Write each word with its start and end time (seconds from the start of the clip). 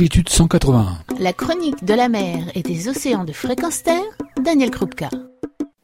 longitude 0.00 0.30
181. 0.30 0.96
La 1.18 1.34
chronique 1.34 1.84
de 1.84 1.92
la 1.92 2.08
mer 2.08 2.50
et 2.54 2.62
des 2.62 2.88
océans 2.88 3.24
de 3.24 3.32
fréquence 3.32 3.82
terre, 3.82 4.00
Daniel 4.42 4.70
Krupka. 4.70 5.10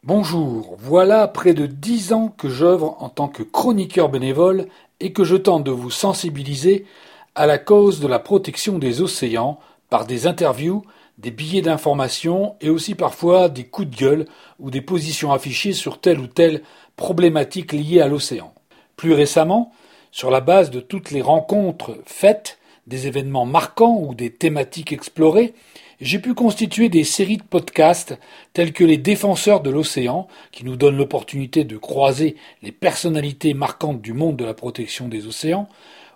Bonjour, 0.05 0.75
voilà 0.81 1.29
près 1.29 1.53
de 1.53 1.67
dix 1.67 2.15
ans 2.15 2.29
que 2.29 2.49
j'œuvre 2.49 2.97
en 3.01 3.11
tant 3.11 3.29
que 3.29 3.43
chroniqueur 3.43 4.09
bénévole 4.09 4.69
et 5.01 5.13
que 5.13 5.23
je 5.23 5.37
tente 5.37 5.65
de 5.65 5.71
vous 5.71 5.91
sensibiliser 5.91 6.87
à 7.35 7.45
la 7.45 7.59
cause 7.59 8.01
de 8.01 8.07
la 8.07 8.19
protection 8.19 8.79
des 8.79 9.03
océans 9.03 9.59
par 9.91 10.07
des 10.07 10.27
interviews, 10.27 10.83
des 11.19 11.31
billets 11.31 11.61
d'information 11.61 12.57
et 12.63 12.71
aussi 12.71 12.95
parfois 12.95 13.51
des 13.51 13.65
coups 13.65 13.91
de 13.91 13.97
gueule 13.97 14.25
ou 14.59 14.71
des 14.71 14.81
positions 14.81 15.31
affichées 15.31 15.75
sur 15.75 16.01
telle 16.01 16.21
ou 16.21 16.27
telle 16.27 16.63
problématique 16.97 17.73
liée 17.73 18.01
à 18.01 18.09
l'océan. 18.09 18.55
Plus 18.97 19.13
récemment, 19.13 19.73
sur 20.11 20.31
la 20.31 20.41
base 20.41 20.71
de 20.71 20.81
toutes 20.81 21.11
les 21.11 21.21
rencontres 21.21 21.99
faites, 22.07 22.57
des 22.87 23.07
événements 23.07 23.47
marquants 23.47 23.99
ou 24.01 24.15
des 24.15 24.31
thématiques 24.31 24.93
explorées, 24.93 25.55
j'ai 26.01 26.19
pu 26.19 26.35
constituer 26.35 26.89
des 26.89 27.05
séries 27.05 27.39
de 27.39 27.43
podcasts 27.43 28.19
tels 28.53 28.73
que 28.73 28.85
les 28.85 28.99
défenseurs 28.99 29.61
de 29.61 29.71
l'océan, 29.71 30.29
qui 30.53 30.65
nous 30.65 30.77
donnent 30.77 30.99
l'opportunité 30.99 31.65
de 31.65 31.79
croiser 31.79 32.37
les 32.63 32.73
personnalités 32.73 33.55
marquantes 33.55 34.03
du 34.03 34.13
monde 34.13 34.37
de 34.37 34.45
la 34.45 34.55
protection 34.55 35.09
des 35.09 35.27
océans, 35.27 35.69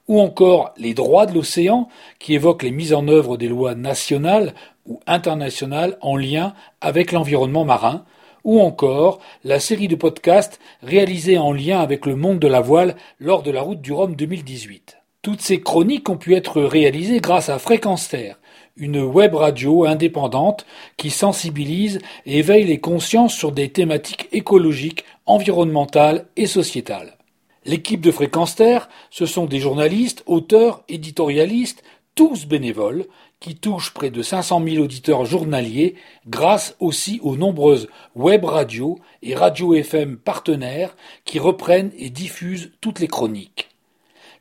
ou 0.06 0.20
encore 0.20 0.74
les 0.76 0.92
droits 0.92 1.26
de 1.26 1.34
l'océan, 1.34 1.88
qui 2.18 2.34
évoquent 2.34 2.62
les 2.62 2.70
mises 2.70 2.92
en 2.92 3.08
œuvre 3.08 3.36
des 3.36 3.48
lois 3.48 3.74
nationales 3.74 4.54
ou 4.86 5.00
internationales 5.06 5.96
en 6.02 6.16
lien 6.16 6.54
avec 6.80 7.12
l'environnement 7.12 7.64
marin, 7.64 8.04
ou 8.44 8.60
encore 8.60 9.20
la 9.44 9.60
série 9.60 9.88
de 9.88 9.96
podcasts 9.96 10.60
réalisés 10.82 11.38
en 11.38 11.52
lien 11.52 11.80
avec 11.80 12.06
le 12.06 12.16
monde 12.16 12.38
de 12.38 12.48
la 12.48 12.60
voile 12.60 12.96
lors 13.18 13.42
de 13.42 13.50
la 13.50 13.62
route 13.62 13.80
du 13.80 13.92
Rhum 13.92 14.14
2018. 14.16 14.99
Toutes 15.22 15.42
ces 15.42 15.60
chroniques 15.60 16.08
ont 16.08 16.16
pu 16.16 16.34
être 16.34 16.62
réalisées 16.62 17.20
grâce 17.20 17.50
à 17.50 17.58
Fréquence 17.58 18.08
Terre, 18.08 18.40
une 18.74 19.02
web 19.02 19.34
radio 19.34 19.84
indépendante 19.84 20.64
qui 20.96 21.10
sensibilise 21.10 21.98
et 22.24 22.38
éveille 22.38 22.64
les 22.64 22.80
consciences 22.80 23.34
sur 23.34 23.52
des 23.52 23.68
thématiques 23.70 24.30
écologiques, 24.32 25.04
environnementales 25.26 26.26
et 26.36 26.46
sociétales. 26.46 27.18
L'équipe 27.66 28.00
de 28.00 28.10
Fréquence 28.10 28.56
Terre, 28.56 28.88
ce 29.10 29.26
sont 29.26 29.44
des 29.44 29.58
journalistes, 29.58 30.22
auteurs, 30.24 30.84
éditorialistes, 30.88 31.82
tous 32.14 32.46
bénévoles, 32.46 33.04
qui 33.40 33.56
touchent 33.56 33.92
près 33.92 34.10
de 34.10 34.22
500 34.22 34.64
000 34.66 34.82
auditeurs 34.82 35.26
journaliers 35.26 35.96
grâce 36.26 36.76
aussi 36.80 37.20
aux 37.22 37.36
nombreuses 37.36 37.88
web 38.14 38.46
radios 38.46 38.98
et 39.22 39.34
radio 39.34 39.74
FM 39.74 40.16
partenaires 40.16 40.96
qui 41.26 41.38
reprennent 41.38 41.92
et 41.98 42.08
diffusent 42.08 42.72
toutes 42.80 43.00
les 43.00 43.08
chroniques. 43.08 43.69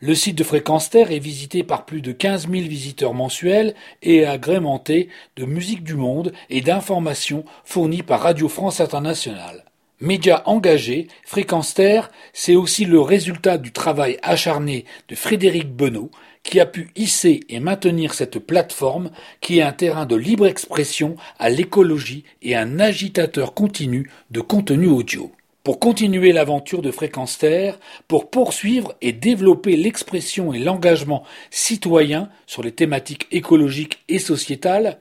Le 0.02 0.16
site 0.16 0.38
de 0.38 0.45
Fréquence 0.45 0.89
Terre 0.89 1.11
est 1.11 1.19
visité 1.19 1.61
par 1.61 1.86
plus 1.86 2.02
de 2.02 2.14
15 2.14 2.50
000 2.50 2.69
visiteurs 2.69 3.14
mensuels 3.14 3.75
et 4.02 4.19
est 4.19 4.25
agrémenté 4.25 5.09
de 5.36 5.44
musique 5.44 5.83
du 5.83 5.95
monde 5.95 6.31
et 6.50 6.61
d'informations 6.61 7.44
fournies 7.66 8.02
par 8.02 8.22
Radio 8.22 8.47
France 8.47 8.80
Internationale. 8.80 9.66
Média 10.00 10.41
engagé, 10.45 11.09
Fréquence 11.25 11.73
Terre, 11.73 12.11
c'est 12.31 12.56
aussi 12.56 12.86
le 12.86 13.02
résultat 13.02 13.58
du 13.58 13.73
travail 13.73 14.17
acharné 14.23 14.86
de 15.09 15.16
Frédéric 15.16 15.75
Benot, 15.75 16.11
qui 16.44 16.61
a 16.61 16.66
pu 16.66 16.91
hisser 16.95 17.41
et 17.50 17.59
maintenir 17.59 18.13
cette 18.13 18.39
plateforme 18.39 19.11
qui 19.41 19.59
est 19.59 19.63
un 19.63 19.73
terrain 19.73 20.06
de 20.06 20.16
libre 20.16 20.47
expression 20.47 21.17
à 21.39 21.50
l'écologie 21.50 22.23
et 22.41 22.56
un 22.56 22.80
agitateur 22.80 23.53
continu 23.53 24.09
de 24.31 24.39
contenu 24.39 24.88
audio 24.88 25.30
pour 25.64 25.80
continuer 25.80 26.32
l'aventure 26.32 26.82
de 26.82 26.92
Fréquence 26.92 27.38
Terre, 27.38 27.80
pour 28.08 28.30
poursuivre 28.30 28.96
et 29.02 29.12
développer 29.12 29.76
l'expression 29.76 30.54
et 30.54 30.60
l'engagement 30.60 31.24
citoyen 31.52 32.30
sur 32.48 32.64
les 32.64 32.72
thématiques 32.72 33.28
écologiques 33.32 34.00
et 34.08 34.20
sociétales, 34.20 35.00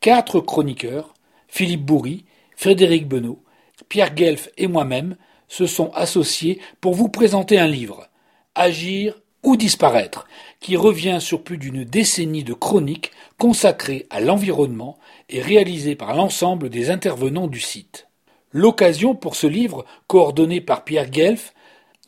quatre 0.00 0.40
chroniqueurs, 0.40 1.14
Philippe 1.48 1.84
Bourry, 1.84 2.24
Frédéric 2.56 3.08
Benot, 3.08 3.42
Pierre 3.88 4.14
Guelf 4.14 4.48
et 4.56 4.68
moi-même, 4.68 5.16
se 5.48 5.66
sont 5.66 5.90
associés 5.92 6.60
pour 6.80 6.94
vous 6.94 7.08
présenter 7.08 7.58
un 7.58 7.66
livre, 7.66 8.08
Agir 8.54 9.20
ou 9.42 9.56
disparaître, 9.56 10.26
qui 10.60 10.76
revient 10.76 11.18
sur 11.20 11.42
plus 11.42 11.58
d'une 11.58 11.84
décennie 11.84 12.42
de 12.42 12.54
chroniques 12.54 13.12
consacrées 13.38 14.06
à 14.10 14.20
l'environnement 14.20 14.98
et 15.28 15.40
réalisées 15.40 15.94
par 15.94 16.14
l'ensemble 16.14 16.70
des 16.70 16.90
intervenants 16.90 17.46
du 17.46 17.60
site 17.60 18.05
l'occasion 18.52 19.14
pour 19.14 19.36
ce 19.36 19.46
livre, 19.46 19.84
coordonné 20.06 20.60
par 20.60 20.84
Pierre 20.84 21.10
Guelf, 21.10 21.52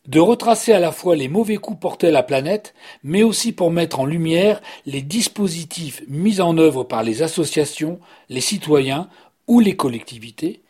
de 0.07 0.21
retracer 0.21 0.73
à 0.73 0.81
la 0.81 0.91
fois 0.91 1.17
les 1.17 1.29
mauvais 1.29 1.59
coups 1.59 1.79
portés 1.79 2.09
à 2.09 2.11
la 2.11 2.23
planète, 2.23 2.75
mais 3.03 3.23
aussi 3.23 3.53
pour 3.53 3.71
mettre 3.71 4.01
en 4.01 4.07
lumière 4.07 4.63
les 4.87 5.03
dispositifs 5.03 6.03
mis 6.09 6.41
en 6.41 6.57
œuvre 6.57 6.83
par 6.83 7.03
les 7.03 7.23
associations, 7.23 8.01
les 8.31 8.41
citoyens 8.41 9.11
ou 9.47 9.61
les 9.61 9.77
collectivités, 9.77 10.63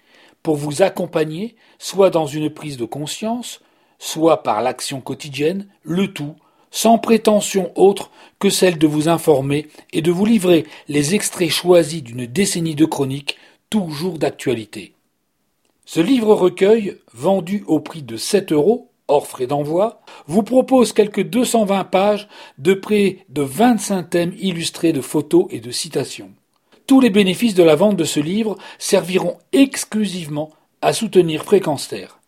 pour 0.43 0.57
vous 0.57 0.83
accompagner, 0.83 1.55
soit 1.79 2.11
dans 2.11 2.27
une 2.27 2.51
prise 2.51 2.77
de 2.77 2.85
conscience, 2.85 3.61
soit 4.01 4.43
par 4.43 4.61
l'action 4.61 5.01
quotidienne, 5.01 5.69
le 5.83 6.13
tout, 6.13 6.35
sans 6.71 6.99
prétention 6.99 7.73
autre 7.77 8.11
que 8.39 8.51
celle 8.51 8.79
de 8.79 8.87
vous 8.87 9.09
informer 9.09 9.69
et 9.93 10.03
de 10.03 10.11
vous 10.11 10.27
livrer 10.27 10.67
les 10.89 11.15
extraits 11.15 11.51
choisis 11.51 12.03
d'une 12.03 12.27
décennie 12.27 12.75
de 12.75 12.85
chroniques 12.85 13.39
toujours 13.71 14.19
d'actualité. 14.19 14.95
Ce 15.91 16.01
livre-recueil, 16.01 16.99
vendu 17.15 17.65
au 17.67 17.81
prix 17.81 18.03
de 18.03 18.19
7 18.19 18.53
euros, 18.53 18.91
hors 19.09 19.27
frais 19.27 19.47
d'envoi, 19.47 20.03
vous 20.27 20.43
propose 20.43 20.93
quelques 20.93 21.23
220 21.23 21.85
pages 21.85 22.29
de 22.59 22.75
près 22.75 23.25
de 23.31 23.41
25 23.41 24.11
thèmes 24.11 24.35
illustrés 24.39 24.93
de 24.93 25.01
photos 25.01 25.47
et 25.49 25.61
de 25.61 25.71
citations. 25.71 26.33
Tous 26.87 27.01
les 27.01 27.09
bénéfices 27.09 27.55
de 27.55 27.63
la 27.63 27.75
vente 27.75 27.97
de 27.97 28.05
ce 28.05 28.21
livre 28.21 28.59
serviront 28.77 29.39
exclusivement 29.53 30.51
à 30.83 30.93
soutenir 30.93 31.43
Fréquence 31.43 31.89
Terre. 31.89 32.21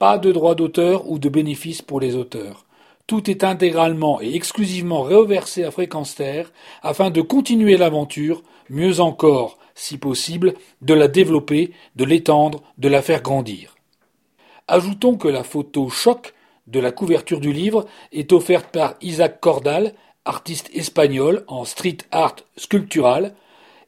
Pas 0.00 0.18
de 0.18 0.32
droits 0.32 0.56
d'auteur 0.56 1.08
ou 1.08 1.20
de 1.20 1.28
bénéfices 1.28 1.82
pour 1.82 2.00
les 2.00 2.16
auteurs. 2.16 2.66
Tout 3.06 3.30
est 3.30 3.44
intégralement 3.44 4.20
et 4.20 4.34
exclusivement 4.34 5.02
reversé 5.02 5.62
à 5.62 5.70
Fréquence 5.70 6.16
Terre 6.16 6.52
afin 6.82 7.10
de 7.10 7.20
continuer 7.20 7.76
l'aventure, 7.76 8.42
mieux 8.68 8.98
encore 8.98 9.59
si 9.74 9.98
possible, 9.98 10.54
de 10.82 10.94
la 10.94 11.08
développer, 11.08 11.72
de 11.96 12.04
l'étendre, 12.04 12.62
de 12.78 12.88
la 12.88 13.02
faire 13.02 13.22
grandir. 13.22 13.76
Ajoutons 14.68 15.16
que 15.16 15.28
la 15.28 15.44
photo 15.44 15.88
choc 15.88 16.34
de 16.66 16.80
la 16.80 16.92
couverture 16.92 17.40
du 17.40 17.52
livre 17.52 17.86
est 18.12 18.32
offerte 18.32 18.68
par 18.72 18.94
Isaac 19.00 19.40
Cordal, 19.40 19.94
artiste 20.24 20.70
espagnol 20.72 21.44
en 21.48 21.64
street 21.64 21.98
art 22.10 22.36
sculptural, 22.56 23.34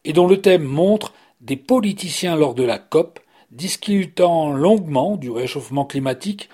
et 0.05 0.13
dont 0.13 0.27
le 0.27 0.41
thème 0.41 0.65
montre 0.65 1.13
des 1.41 1.57
politiciens 1.57 2.37
lors 2.37 2.55
de 2.55 2.65
la 2.65 2.79
COP 2.79 3.21
discutant 3.51 4.51
longuement 4.51 5.17
du 5.17 5.31
réchauffement 5.31 5.85
climatique 5.85 6.49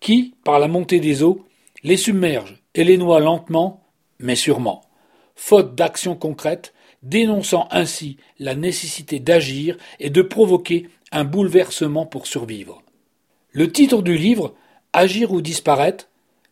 qui, 0.00 0.34
par 0.44 0.58
la 0.58 0.68
montée 0.68 1.00
des 1.00 1.22
eaux, 1.22 1.44
les 1.82 1.96
submerge 1.96 2.62
et 2.74 2.84
les 2.84 2.98
noie 2.98 3.20
lentement, 3.20 3.82
mais 4.18 4.36
sûrement. 4.36 4.82
Faute 5.34 5.74
d'action 5.74 6.14
concrète, 6.14 6.73
dénonçant 7.04 7.68
ainsi 7.70 8.16
la 8.38 8.56
nécessité 8.56 9.20
d'agir 9.20 9.76
et 10.00 10.10
de 10.10 10.22
provoquer 10.22 10.88
un 11.12 11.24
bouleversement 11.24 12.06
pour 12.06 12.26
survivre. 12.26 12.82
Le 13.52 13.70
titre 13.70 14.02
du 14.02 14.16
livre, 14.16 14.54
Agir 14.92 15.32
ou 15.32 15.40
disparaître, 15.40 16.08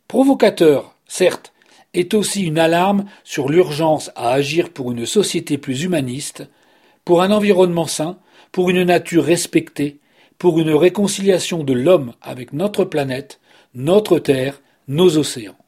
provocateur, 0.08 0.96
certes, 1.06 1.52
est 1.94 2.12
aussi 2.14 2.42
une 2.44 2.58
alarme 2.58 3.04
sur 3.22 3.48
l'urgence 3.48 4.10
à 4.16 4.32
agir 4.32 4.70
pour 4.70 4.90
une 4.90 5.06
société 5.06 5.58
plus 5.58 5.84
humaniste, 5.84 6.48
pour 7.04 7.22
un 7.22 7.30
environnement 7.30 7.86
sain, 7.86 8.18
pour 8.50 8.70
une 8.70 8.82
nature 8.82 9.24
respectée, 9.24 10.00
pour 10.38 10.58
une 10.58 10.74
réconciliation 10.74 11.62
de 11.62 11.72
l'homme 11.72 12.14
avec 12.20 12.52
notre 12.52 12.84
planète, 12.84 13.40
notre 13.74 14.18
terre, 14.18 14.60
nos 14.88 15.18
océans. 15.18 15.61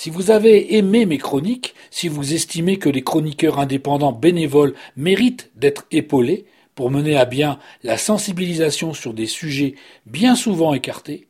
Si 0.00 0.10
vous 0.10 0.30
avez 0.30 0.76
aimé 0.76 1.06
mes 1.06 1.18
chroniques, 1.18 1.74
si 1.90 2.06
vous 2.06 2.32
estimez 2.32 2.76
que 2.78 2.88
les 2.88 3.02
chroniqueurs 3.02 3.58
indépendants 3.58 4.12
bénévoles 4.12 4.74
méritent 4.96 5.50
d'être 5.56 5.86
épaulés 5.90 6.44
pour 6.76 6.92
mener 6.92 7.16
à 7.16 7.24
bien 7.24 7.58
la 7.82 7.98
sensibilisation 7.98 8.94
sur 8.94 9.12
des 9.12 9.26
sujets 9.26 9.74
bien 10.06 10.36
souvent 10.36 10.72
écartés, 10.72 11.26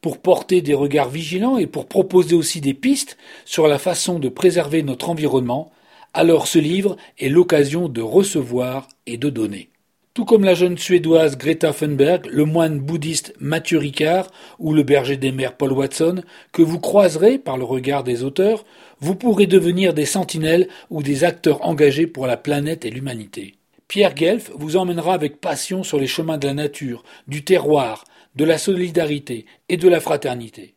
pour 0.00 0.18
porter 0.18 0.62
des 0.62 0.72
regards 0.72 1.08
vigilants 1.08 1.58
et 1.58 1.66
pour 1.66 1.88
proposer 1.88 2.36
aussi 2.36 2.60
des 2.60 2.74
pistes 2.74 3.16
sur 3.44 3.66
la 3.66 3.80
façon 3.80 4.20
de 4.20 4.28
préserver 4.28 4.84
notre 4.84 5.10
environnement, 5.10 5.72
alors 6.14 6.46
ce 6.46 6.60
livre 6.60 6.96
est 7.18 7.28
l'occasion 7.28 7.88
de 7.88 8.02
recevoir 8.02 8.86
et 9.06 9.18
de 9.18 9.30
donner. 9.30 9.68
Tout 10.16 10.24
comme 10.24 10.44
la 10.44 10.54
jeune 10.54 10.78
suédoise 10.78 11.36
Greta 11.36 11.74
Thunberg, 11.74 12.24
le 12.32 12.46
moine 12.46 12.80
bouddhiste 12.80 13.34
Mathieu 13.38 13.76
Ricard 13.76 14.30
ou 14.58 14.72
le 14.72 14.82
berger 14.82 15.18
des 15.18 15.30
mers 15.30 15.58
Paul 15.58 15.72
Watson, 15.72 16.22
que 16.52 16.62
vous 16.62 16.80
croiserez 16.80 17.36
par 17.36 17.58
le 17.58 17.64
regard 17.64 18.02
des 18.02 18.24
auteurs, 18.24 18.64
vous 18.98 19.14
pourrez 19.14 19.46
devenir 19.46 19.92
des 19.92 20.06
sentinelles 20.06 20.68
ou 20.88 21.02
des 21.02 21.24
acteurs 21.24 21.66
engagés 21.66 22.06
pour 22.06 22.26
la 22.26 22.38
planète 22.38 22.86
et 22.86 22.90
l'humanité. 22.90 23.56
Pierre 23.88 24.14
Guelf 24.14 24.50
vous 24.54 24.78
emmènera 24.78 25.12
avec 25.12 25.38
passion 25.38 25.82
sur 25.82 25.98
les 25.98 26.06
chemins 26.06 26.38
de 26.38 26.46
la 26.46 26.54
nature, 26.54 27.04
du 27.28 27.44
terroir, 27.44 28.06
de 28.36 28.46
la 28.46 28.56
solidarité 28.56 29.44
et 29.68 29.76
de 29.76 29.86
la 29.86 30.00
fraternité. 30.00 30.76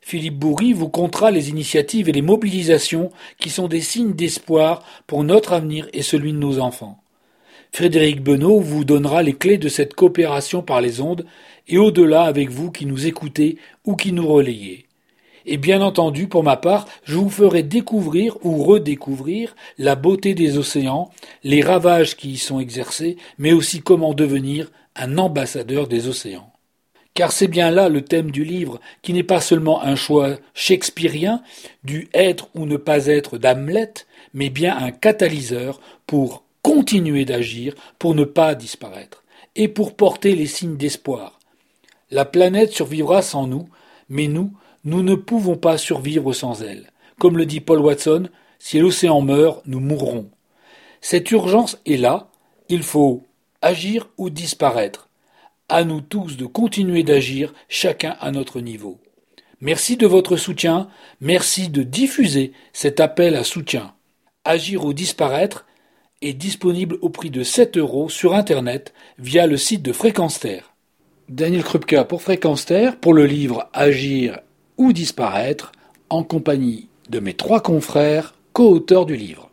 Philippe 0.00 0.38
Bourri 0.38 0.72
vous 0.72 0.88
comptera 0.88 1.30
les 1.30 1.50
initiatives 1.50 2.08
et 2.08 2.12
les 2.12 2.22
mobilisations 2.22 3.10
qui 3.38 3.50
sont 3.50 3.68
des 3.68 3.82
signes 3.82 4.14
d'espoir 4.14 4.82
pour 5.06 5.22
notre 5.22 5.52
avenir 5.52 5.86
et 5.92 6.00
celui 6.00 6.32
de 6.32 6.38
nos 6.38 6.60
enfants. 6.60 6.99
Frédéric 7.72 8.22
Benoît 8.22 8.60
vous 8.60 8.84
donnera 8.84 9.22
les 9.22 9.32
clés 9.32 9.58
de 9.58 9.68
cette 9.68 9.94
coopération 9.94 10.62
par 10.62 10.80
les 10.80 11.00
ondes 11.00 11.24
et 11.68 11.78
au-delà 11.78 12.22
avec 12.22 12.50
vous 12.50 12.70
qui 12.70 12.84
nous 12.84 13.06
écoutez 13.06 13.58
ou 13.84 13.94
qui 13.94 14.12
nous 14.12 14.26
relayez. 14.26 14.86
Et 15.46 15.56
bien 15.56 15.80
entendu, 15.80 16.28
pour 16.28 16.42
ma 16.42 16.56
part, 16.56 16.86
je 17.04 17.16
vous 17.16 17.30
ferai 17.30 17.62
découvrir 17.62 18.36
ou 18.44 18.62
redécouvrir 18.62 19.56
la 19.78 19.94
beauté 19.94 20.34
des 20.34 20.58
océans, 20.58 21.10
les 21.44 21.62
ravages 21.62 22.16
qui 22.16 22.32
y 22.32 22.36
sont 22.36 22.60
exercés, 22.60 23.16
mais 23.38 23.52
aussi 23.52 23.80
comment 23.80 24.14
devenir 24.14 24.70
un 24.96 25.16
ambassadeur 25.16 25.88
des 25.88 26.08
océans. 26.08 26.52
Car 27.14 27.32
c'est 27.32 27.48
bien 27.48 27.70
là 27.70 27.88
le 27.88 28.02
thème 28.02 28.30
du 28.30 28.44
livre, 28.44 28.80
qui 29.02 29.12
n'est 29.12 29.22
pas 29.22 29.40
seulement 29.40 29.82
un 29.82 29.96
choix 29.96 30.36
shakespearien 30.54 31.42
du 31.84 32.08
être 32.14 32.48
ou 32.54 32.66
ne 32.66 32.76
pas 32.76 33.06
être 33.06 33.38
d'Hamlet, 33.38 33.94
mais 34.34 34.50
bien 34.50 34.76
un 34.76 34.90
catalyseur 34.90 35.80
pour 36.06 36.44
continuer 36.70 37.24
d'agir, 37.24 37.74
pour 37.98 38.14
ne 38.14 38.22
pas 38.22 38.54
disparaître, 38.54 39.24
et 39.56 39.66
pour 39.66 39.96
porter 39.96 40.36
les 40.36 40.46
signes 40.46 40.76
d'espoir. 40.76 41.40
La 42.12 42.24
planète 42.24 42.70
survivra 42.70 43.22
sans 43.22 43.48
nous, 43.48 43.68
mais 44.08 44.28
nous, 44.28 44.52
nous 44.84 45.02
ne 45.02 45.16
pouvons 45.16 45.56
pas 45.56 45.78
survivre 45.78 46.32
sans 46.32 46.62
elle. 46.62 46.92
Comme 47.18 47.36
le 47.36 47.44
dit 47.44 47.58
Paul 47.58 47.80
Watson, 47.80 48.28
si 48.60 48.78
l'océan 48.78 49.20
meurt, 49.20 49.62
nous 49.66 49.80
mourrons. 49.80 50.30
Cette 51.00 51.32
urgence 51.32 51.76
est 51.86 51.96
là, 51.96 52.28
il 52.68 52.84
faut 52.84 53.24
agir 53.62 54.08
ou 54.16 54.30
disparaître. 54.30 55.08
À 55.68 55.82
nous 55.82 56.00
tous 56.00 56.36
de 56.36 56.46
continuer 56.46 57.02
d'agir, 57.02 57.52
chacun 57.68 58.16
à 58.20 58.30
notre 58.30 58.60
niveau. 58.60 59.00
Merci 59.60 59.96
de 59.96 60.06
votre 60.06 60.36
soutien, 60.36 60.88
merci 61.20 61.68
de 61.68 61.82
diffuser 61.82 62.52
cet 62.72 63.00
appel 63.00 63.34
à 63.34 63.42
soutien. 63.42 63.92
Agir 64.44 64.84
ou 64.84 64.92
disparaître 64.92 65.66
est 66.22 66.34
disponible 66.34 66.98
au 67.00 67.08
prix 67.08 67.30
de 67.30 67.42
7 67.42 67.78
euros 67.78 68.10
sur 68.10 68.34
Internet 68.34 68.92
via 69.18 69.46
le 69.46 69.56
site 69.56 69.82
de 69.82 69.92
Fréquence 69.92 70.38
Terre. 70.38 70.74
Daniel 71.30 71.64
Krupka 71.64 72.04
pour 72.04 72.20
Fréquence 72.20 72.66
Terre 72.66 72.98
pour 72.98 73.14
le 73.14 73.24
livre 73.24 73.70
Agir 73.72 74.38
ou 74.76 74.92
disparaître 74.92 75.72
en 76.10 76.22
compagnie 76.22 76.88
de 77.08 77.20
mes 77.20 77.32
trois 77.32 77.60
confrères 77.60 78.34
co-auteurs 78.52 79.06
du 79.06 79.16
livre. 79.16 79.50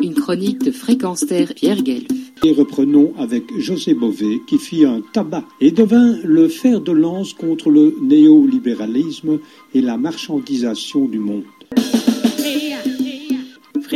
Une 0.00 0.14
chronique 0.14 0.62
de 0.62 0.70
Fréquence 0.70 1.26
Terre 1.26 1.52
Pierre 1.56 1.82
Guelf. 1.82 2.06
Et 2.44 2.52
reprenons 2.52 3.14
avec 3.18 3.42
José 3.58 3.94
Bové 3.94 4.40
qui 4.46 4.58
fit 4.58 4.84
un 4.84 5.02
tabac 5.12 5.44
et 5.60 5.72
devint 5.72 6.18
le 6.22 6.48
fer 6.48 6.80
de 6.80 6.92
lance 6.92 7.32
contre 7.32 7.70
le 7.70 7.96
néolibéralisme 8.00 9.40
et 9.74 9.80
la 9.80 9.96
marchandisation 9.96 11.06
du 11.06 11.18
monde. 11.18 11.42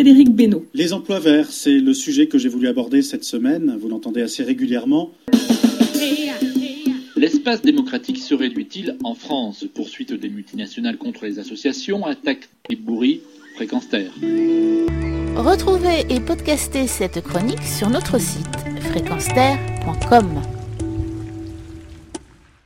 Frédéric 0.01 0.35
Benoît. 0.35 0.63
Les 0.73 0.95
emplois 0.95 1.19
verts, 1.19 1.53
c'est 1.53 1.79
le 1.79 1.93
sujet 1.93 2.27
que 2.27 2.39
j'ai 2.39 2.49
voulu 2.49 2.69
aborder 2.69 3.03
cette 3.03 3.23
semaine. 3.23 3.77
Vous 3.79 3.87
l'entendez 3.87 4.23
assez 4.23 4.43
régulièrement. 4.43 5.11
L'espace 7.17 7.61
démocratique 7.61 8.17
se 8.17 8.35
réduit-il 8.35 8.97
en 9.05 9.15
France? 9.15 9.67
Poursuite 9.75 10.15
des 10.15 10.31
multinationales 10.31 10.97
contre 10.97 11.27
les 11.27 11.39
associations, 11.39 12.07
attaque 12.07 12.49
des 12.71 12.77
bourris, 12.77 13.21
fréquence 13.57 13.91
terre. 13.91 14.11
Retrouvez 15.37 16.07
et 16.09 16.21
podcastez 16.21 16.87
cette 16.87 17.21
chronique 17.21 17.63
sur 17.63 17.91
notre 17.91 18.19
site 18.19 18.47
fréquenceterre.com. 18.93 20.60